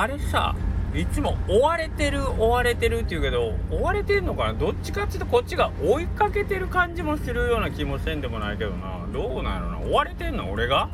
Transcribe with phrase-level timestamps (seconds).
[0.00, 0.56] あれさ
[0.94, 4.54] いつも追われてる追われてるって言うけど追われてんのかな？
[4.54, 9.06] どっちかっていうとこっちが追いかけてる感じもするような気もせんでもないけどな。
[9.12, 9.78] どうなんやろな？
[9.80, 10.50] 追われてんの？
[10.50, 10.88] 俺が？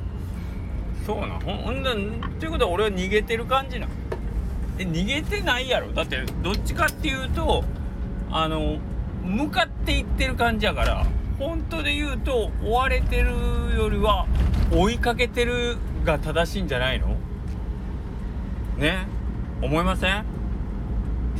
[1.06, 1.38] そうな。
[1.38, 3.86] ほんほんだっていうことは俺は逃げてる感じな
[4.80, 5.92] え逃げてないやろ？
[5.92, 7.62] だってどっちかっていうと
[8.32, 8.78] あの
[9.22, 11.06] 向かっていってる感じやから
[11.38, 13.30] 本当で言うと追われてる
[13.76, 14.26] よりは
[14.72, 17.15] 追いかけてるが正しいんじゃないの？
[18.78, 19.06] ね
[19.62, 20.24] 思いません？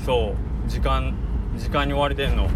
[0.05, 0.35] そ
[0.67, 1.15] う時間
[1.57, 2.49] 時間に追われてんの。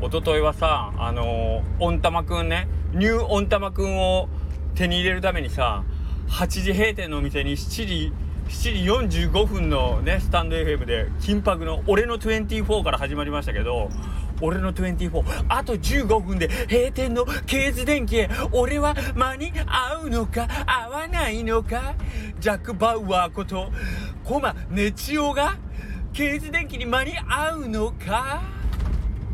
[0.00, 4.28] 一昨日はさあのー、温玉くんねニュー温玉くんを
[4.74, 5.84] 手に入れるためにさ
[6.28, 8.12] 8時閉店のお店に7時
[8.48, 13.88] 7時45分のねスタンド FM で緊迫の「俺の24」から始まりましたけど
[14.42, 21.94] 俺の24あと15分で閉店のケーズ電気へ俺は間に合うのか合わないのか？
[22.38, 23.72] ジャック・バウアーこと
[24.26, 25.56] コマネチオが？
[26.12, 28.42] ケーズ電気に間に合うのか？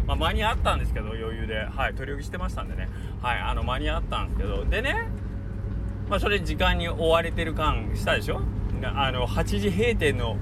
[0.06, 1.64] まあ、間に合ったんですけど余裕で。
[1.64, 2.90] はい取り置きしてましたんでね。
[3.22, 4.66] はいあの間に合ったんですけど。
[4.66, 5.08] でね
[6.10, 8.42] まあそれ時間に追われてる感したでしょ？
[8.82, 10.36] あの8時閉店の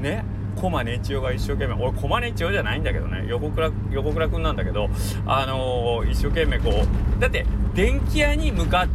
[0.00, 0.24] ね
[0.56, 1.74] コマネチオが一生懸命。
[1.74, 3.26] 俺コマネチオじゃないんだけどね。
[3.28, 4.88] 横倉横倉君なんだけど
[5.26, 8.88] あのー、一生懸命こうだって電気屋に向かっ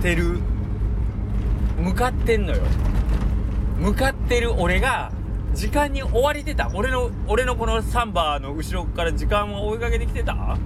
[0.00, 0.38] てる
[1.76, 2.62] 向かってんのよ。
[3.78, 5.12] 向かってる俺が
[5.54, 6.70] 時間に追われてた。
[6.74, 10.56] 俺の俺のこのサンバーの後ろから時間を追いかけてきてた？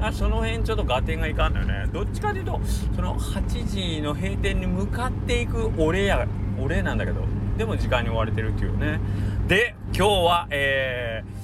[0.00, 1.86] あその辺ちょっと合点がいかんのよね。
[1.92, 2.60] どっちかというと
[2.96, 6.26] その8時の閉店に向かっていく俺や
[6.58, 7.22] 俺なんだけど。
[7.56, 8.98] でも時間に追われてるっていうね。
[9.46, 11.43] で今日はえー、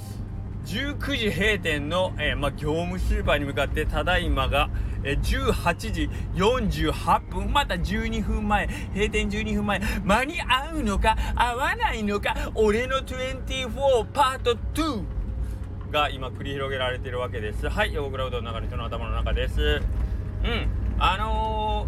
[0.71, 4.69] 19時閉店の、えー、ま、業務スーパーに向かってただいまが、
[5.03, 15.03] えー、18時48分また12分前閉店12分前間に合うのか合わないのか俺の24パート2
[15.91, 17.67] が今繰り広げられているわけです。
[17.67, 19.61] はい横倉うどんの中の人の頭の中です。
[19.61, 20.67] うん
[20.99, 21.85] あの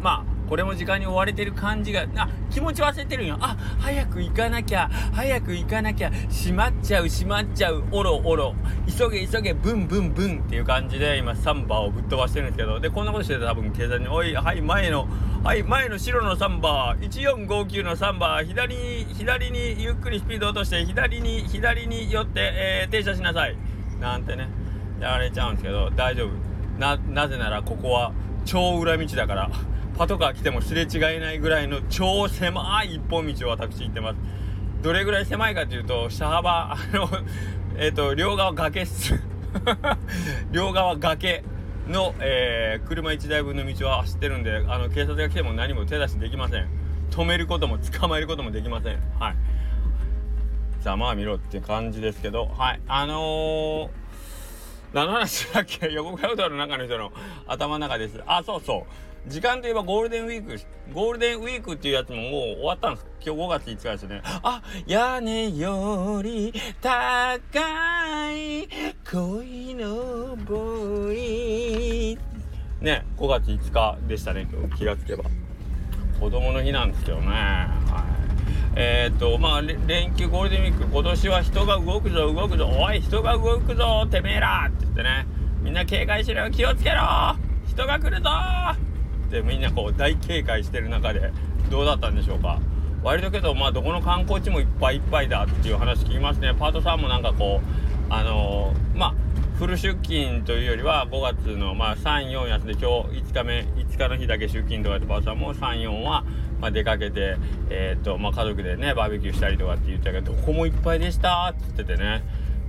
[0.00, 3.36] ー、まあこれも時間に追われてる感じがあ気持ち忘れてるんよ。
[3.40, 8.54] あ早く行かなきゃ早く行かなきゃ閉まっちゃう閉まっちゃうおろおろ。
[8.86, 12.80] 急げ急げブンブンブンっていう感じで今サンバをぶっ飛ばしてるんですけど。
[12.80, 15.08] でこんなことしてたら多分警察に「おいはい前の
[15.42, 23.56] はい前の白のサンバー1459のサンバー左に左にゆっくりスピード落として左に左に寄って、えー、停車しなさい」
[24.00, 24.48] なんてね。
[25.00, 26.30] やられちゃうんですけど大丈夫。
[26.78, 28.12] ななぜならここは
[28.44, 29.50] 超裏道だから。
[29.96, 34.16] パトカー来てもすれ違えないぐらいの超狭い一本道を私行ってます。
[34.82, 37.08] どれぐらい狭いかというと、車幅、 あの、
[37.76, 39.14] えっ、ー、と、両側崖っす。
[40.52, 41.44] 両側崖
[41.88, 46.68] の、えー、車1台分の道を走ってるんで、あの、警察が来ても何も手出しできません。
[47.10, 48.98] 止めることも捕まえることもできません。
[49.18, 49.36] はい。
[50.82, 52.80] ざまあ見ろって感じですけど、はい。
[52.88, 53.88] あのー、
[54.92, 55.90] 何の話だっけ？
[55.94, 57.12] 横倉うどの中の人の
[57.46, 58.20] 頭の中です。
[58.26, 59.13] あ、そうそう。
[59.26, 60.60] 時間といえばゴールデンウィーク、
[60.92, 63.06] ゴールデンウィークっていうやつももう終わったんです。
[63.24, 64.20] 今日5月5日ですよね。
[64.24, 66.52] あ、屋根より
[66.82, 68.68] 高い
[69.10, 72.18] 恋のボイ
[72.82, 75.24] ね、5月5日でしたね、今日気がつけば。
[76.20, 77.26] 子供の日なんですけどね。
[77.28, 78.04] は
[78.76, 78.76] い。
[78.76, 85.26] えっ、と、まあ、連休ゴールデンウィーク、今年は人が動くぞ、動くぞ、おい、人が動くぞ、てめえらって言ってね。
[85.62, 87.36] みんな警戒しろよ、気をつけろ
[87.66, 88.28] 人が来るぞ
[89.24, 91.32] ってみんなこう大警戒してる中で
[91.70, 92.60] どうだったんでしょうか？
[93.02, 96.54] 割とけどまあどこの観光地もいっぱいいっぱいだっていう話聞きますね。
[96.58, 99.14] パートさんもなんかこうあのー、まあ
[99.58, 106.24] フル出勤というよりは5月のまあ34やつで今日5日目5日の日だけ出勤とかってパートさんも34は
[106.60, 107.36] まあ出かけて
[107.70, 112.22] えー、っとまあ家族でねバーベキューしたりとかって言ってたけどどこもいっぱいでしたっつっててね。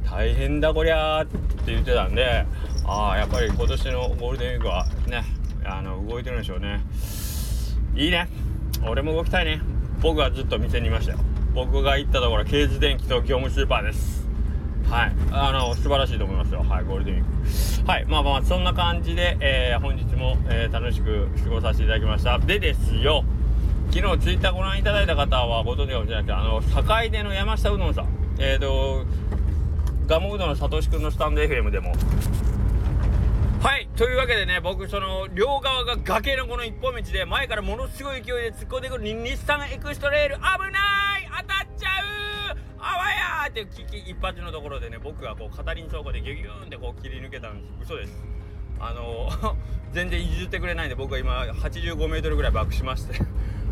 [0.05, 2.45] 大変だこりゃーって言ってたんで
[2.85, 5.23] ああやっぱり今年のゴールデンウィークはね
[5.65, 6.81] あの動いてるんでしょうね。
[7.95, 8.27] いいね。
[8.87, 9.61] 俺も動きたいね。
[10.01, 11.19] 僕はずっと店にいましたよ。
[11.53, 14.27] 僕が行ったところケージ電機と業務スーパーです。
[14.89, 15.11] はい。
[15.31, 16.61] あの素晴らしいと思いますよ。
[16.61, 17.89] はいゴールデンウィーク。
[17.89, 22.37] はいまあまあそんな感じで、えー、本日も、えー、楽しく過ごさせていただきました。
[22.39, 23.23] でですよ。
[23.91, 28.07] 昨日ツイッターご覧いただいた方はご存知かもしれないけどあの境出の山下うどんさん。
[28.39, 29.05] えっ、ー、と
[30.07, 31.93] ガモうどんのさとしくんのスタンド FM でも
[33.65, 40.41] はいというわけでね僕その両側が崖のこの一本道で前からものすごい勢いで突っ込んでくる日産エクストレール危
[40.71, 41.89] ない当たっちゃ
[42.53, 47.91] うあわやーって危機一発のところでね僕がこう片輪走行でギュギューンってこう切り抜けたんです。
[47.91, 48.23] 嘘です。
[48.79, 49.31] あの
[49.93, 53.15] 全然譲ってくれないんで僕は今85メートルぐらいバックしまして。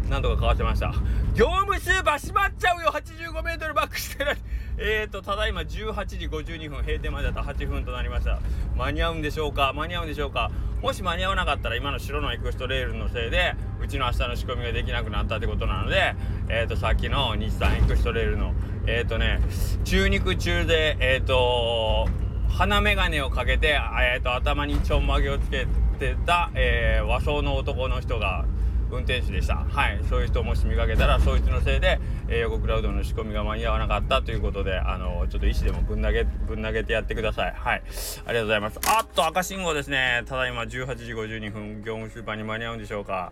[0.10, 0.94] なんとかかわせました。
[1.34, 2.92] 業務スーパー閉まっちゃうよ。
[2.92, 4.38] 85m バックしてる。
[4.78, 8.40] えーとただいま18時52分閉店までだと8分となりました。
[8.76, 9.74] 間に合うんでしょうか？
[9.74, 10.52] 間に合うんでしょうか？
[10.82, 16.16] もし間に合わなかったら今の白のエクストレールのせいでうちの明日の仕込みができなくなったってことなので
[16.50, 18.54] えーとさっきの日産エクストレールの
[18.86, 19.40] えっ、ー、とね
[19.86, 22.10] 中肉中でえ、ー、と
[22.50, 23.80] 鼻眼鏡をかけて、
[24.16, 25.66] えーと、頭にちょんまげをつけ
[25.98, 28.46] てた、えー、和装の男の人が
[28.94, 29.56] 運転手でした。
[29.56, 30.00] はい。
[30.10, 37.54] そういう人をもし見かけたら、そいつのせいで、えー、横クラウドの仕込みが間に合わなかったということで、あの、ちょっと石でもぶん投げ、ぶん投げてやってください。
[37.56, 37.84] はい。
[38.26, 38.80] ありがとうございます。
[38.88, 40.24] あっと、赤信号ですね。
[40.26, 43.32] ただいま18時52分、業務スーパーに間に合うんでしょうか。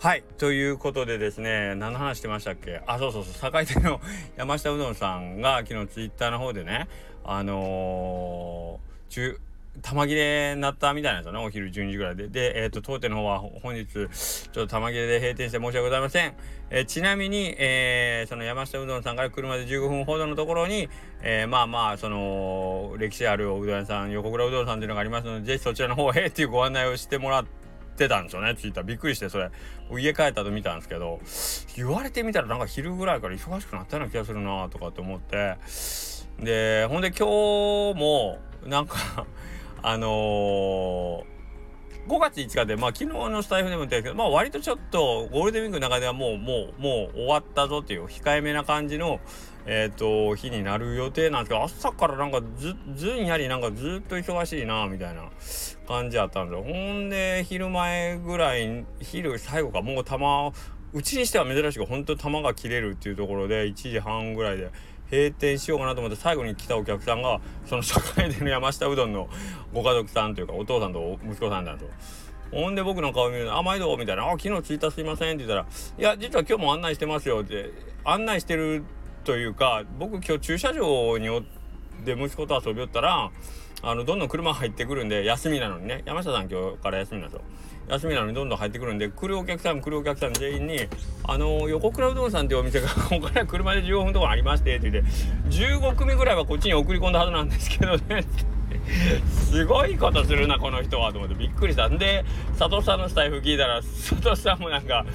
[0.00, 0.22] はい。
[0.38, 2.82] ということでですね、何の話してましたっけ？
[2.86, 4.00] あ、そうそうそう、坂出の
[4.36, 6.88] 山下うどんさんが昨日ツイッターの方でね、
[7.24, 9.40] あのー、中、
[9.82, 12.28] 玉切れになったみたいなんですよね、お昼12時ぐらいで。
[12.28, 14.08] で、えっ、ー、と、当店の方は本日、ちょっ
[14.52, 16.34] と玉切れで閉店して申し訳ございません。
[16.70, 20.88] えー、ちなみに、えー、その山下うどんさんから車で15分ほどのところに、
[21.22, 27.44] えまあまあ、その、歴史あるおうどん屋さん、横倉うどんさんというのがありますので、ぜひそちらの方へっていうご案内をしてもらっ
[27.96, 28.84] て、たんですよね、ツイッター。
[28.84, 29.50] びっくりして、それ。
[29.98, 31.18] 家帰ったと見たんですけど、
[31.74, 35.56] 言われてみたらなんか昼ぐらいから忙しくなったような気がするなとかって思って、
[36.38, 37.26] で、ほんで今
[37.94, 39.26] 日も、なんか
[39.82, 41.24] あのー、
[42.08, 49.20] 5月5日で、まあ昨日のスタイフでも言ったけど、まあ割とちょっとゴールデンウィークの中ではもう、もう、もう終わったぞっていう控えめな感じの、
[49.66, 55.24] えっ、ー、と、日になる予定なんですけど、朝からなんかず、ずんやりなんかずっと忙しいな、みたいな
[55.86, 56.64] 感じやったんですよ。
[56.64, 60.52] ほんで、昼前ぐらい、昼最後か、もう玉、
[60.94, 64.70] うちにしては珍しく本当に玉が切れるっていうところで、1時半ぐらいで、
[65.10, 69.28] 閉店しようかなと思って最後に来たお客さんがその社会での山下うどんの
[69.72, 71.86] ご家族さんというかお父さんと息子さんだと。
[72.50, 75.66] ほんで僕の顔見るの「あ毎度」みたいな「あ昨日着いたすいません」って言ったら
[75.98, 77.70] 「いや実は今日も案内してますよ」って
[78.04, 78.84] 案内してる
[79.24, 81.42] というか僕今日駐車場におっ
[82.06, 83.30] て息子と遊びよったら
[83.82, 86.02] あのどんどん車入ってくるんで休みなのにね。
[86.04, 87.44] 山下さん今日から休みなんですよ。
[87.88, 90.80] 休みなのにどんどん入ってくるんで来るお客さん来るお客さん全員に
[91.24, 95.10] 「あの横倉うどんさんっていうお店がここから車で15分ところありまして」って言って
[95.50, 98.24] 15組ぐらいはこっちに送り込んだはずなんですけどね。
[99.50, 101.88] すごいことするなこの人はと思ってびっくりした。
[101.88, 102.24] んで
[102.58, 105.06] 佐藤さんのスタイフ聞いたら佐藤さんもなんか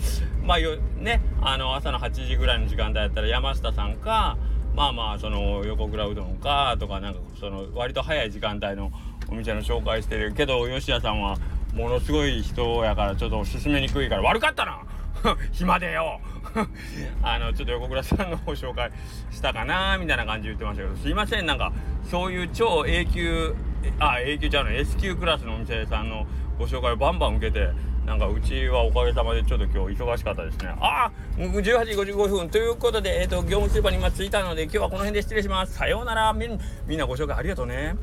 [0.43, 4.37] まあよねあの朝の8時ぐらいの時間帯やったら山下さんか
[4.75, 8.91] まあまあその横倉うどんかとかなんかその割と早い時間帯の
[9.29, 11.37] お店の紹介してるけど吉谷さんは
[11.73, 14.81] ものすごい人やからちょっと進めにくいから悪かったな。
[15.51, 16.19] 暇でよ。
[17.23, 18.91] あのちょっと横倉さんの方紹介
[19.31, 21.45] したかなみたいな感じで言ってましたけどすいません。
[21.45, 21.71] なんか
[22.09, 23.55] そういう超 A 級
[23.99, 26.27] あ A 級じゃない S 級クラスのお店さんの
[26.57, 27.69] ご紹介をバンバン受けて
[28.05, 30.67] なんかうちはおかげさまでちょっと今日忙しかったですね。
[30.79, 35.73] ああ !18 時55分ということで、えっ、ー、と、業務スーパーに今着いたので今日はこの辺で失礼します。
[35.73, 37.95] さようならみんなご紹介ありがとうね。